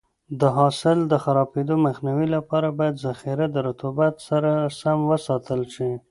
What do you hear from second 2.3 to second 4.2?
لپاره باید ذخیره د رطوبت